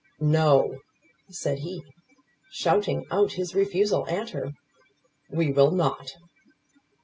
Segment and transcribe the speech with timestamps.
[0.19, 0.79] "No!"
[1.29, 1.83] said he,
[2.51, 4.53] shouting out his refusal at her.
[5.29, 6.13] "We will not."